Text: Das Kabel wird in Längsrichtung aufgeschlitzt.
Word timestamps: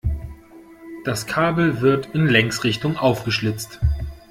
Das 1.05 1.27
Kabel 1.27 1.81
wird 1.81 2.15
in 2.15 2.25
Längsrichtung 2.25 2.97
aufgeschlitzt. 2.97 3.79